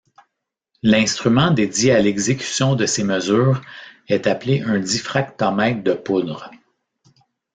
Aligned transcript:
L'instrument 0.81 1.51
dédié 1.51 1.91
à 1.91 2.01
l'exécution 2.01 2.73
de 2.73 2.87
ces 2.87 3.03
mesures 3.03 3.61
est 4.07 4.25
appelé 4.25 4.61
un 4.61 4.79
diffractomètre 4.79 5.83
de 5.83 5.93
poudre. 5.93 6.49